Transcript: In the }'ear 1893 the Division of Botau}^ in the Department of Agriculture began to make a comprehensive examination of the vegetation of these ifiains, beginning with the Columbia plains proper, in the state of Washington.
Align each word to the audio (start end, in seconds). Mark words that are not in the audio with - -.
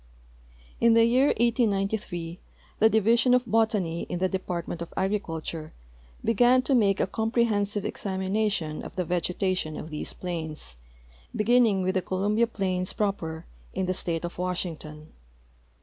In 0.79 0.95
the 0.95 1.03
}'ear 1.03 1.27
1893 1.27 2.39
the 2.79 2.89
Division 2.89 3.35
of 3.35 3.45
Botau}^ 3.45 4.07
in 4.09 4.17
the 4.17 4.27
Department 4.27 4.81
of 4.81 4.91
Agriculture 4.97 5.73
began 6.25 6.63
to 6.63 6.73
make 6.73 6.99
a 6.99 7.05
comprehensive 7.05 7.85
examination 7.85 8.81
of 8.81 8.95
the 8.95 9.05
vegetation 9.05 9.77
of 9.77 9.91
these 9.91 10.11
ifiains, 10.15 10.77
beginning 11.35 11.83
with 11.83 11.93
the 11.93 12.01
Columbia 12.01 12.47
plains 12.47 12.93
proper, 12.93 13.45
in 13.75 13.85
the 13.85 13.93
state 13.93 14.25
of 14.25 14.39
Washington. 14.39 15.13